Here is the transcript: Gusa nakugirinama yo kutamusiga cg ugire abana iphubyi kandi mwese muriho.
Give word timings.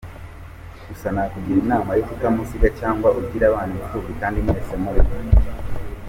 Gusa 0.87 1.07
nakugirinama 1.13 1.91
yo 1.97 2.03
kutamusiga 2.09 2.67
cg 2.77 3.01
ugire 3.21 3.45
abana 3.47 3.73
iphubyi 3.79 4.13
kandi 4.21 4.37
mwese 4.45 4.73
muriho. 4.83 5.13